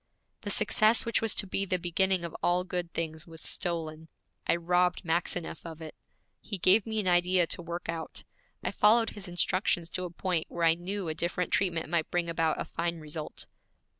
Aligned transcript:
The 0.41 0.49
success 0.49 1.05
which 1.05 1.21
was 1.21 1.35
to 1.35 1.45
be 1.45 1.63
the 1.63 1.77
beginning 1.77 2.25
of 2.25 2.35
all 2.41 2.63
good 2.63 2.91
things 2.91 3.27
was 3.27 3.39
stolen. 3.39 4.07
I 4.47 4.55
robbed 4.55 5.03
Maxineff 5.05 5.63
of 5.63 5.79
it. 5.79 5.93
He 6.39 6.57
gave 6.57 6.87
me 6.87 6.99
an 6.99 7.07
idea 7.07 7.45
to 7.45 7.61
work 7.61 7.87
out. 7.87 8.23
I 8.63 8.71
followed 8.71 9.11
his 9.11 9.27
instructions 9.27 9.91
to 9.91 10.05
a 10.05 10.09
point 10.09 10.47
where 10.49 10.63
I 10.65 10.73
knew 10.73 11.07
a 11.07 11.13
different 11.13 11.51
treatment 11.53 11.87
might 11.87 12.09
bring 12.09 12.31
about 12.31 12.59
a 12.59 12.65
fine 12.65 12.97
result. 12.99 13.45